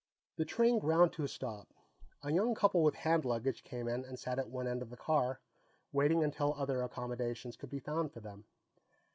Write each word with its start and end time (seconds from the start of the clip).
The 0.37 0.45
train 0.45 0.79
ground 0.79 1.13
to 1.13 1.23
a 1.23 1.27
stop. 1.27 1.67
A 2.23 2.31
young 2.33 2.55
couple 2.55 2.81
with 2.81 2.95
hand 2.95 3.23
luggage 3.23 3.63
came 3.63 3.87
in 3.87 4.03
and 4.03 4.17
sat 4.17 4.39
at 4.39 4.49
one 4.49 4.67
end 4.67 4.81
of 4.81 4.89
the 4.89 4.97
car, 4.97 5.39
waiting 5.91 6.23
until 6.23 6.55
other 6.55 6.81
accommodations 6.81 7.55
could 7.55 7.69
be 7.69 7.77
found 7.79 8.11
for 8.11 8.19
them. 8.19 8.45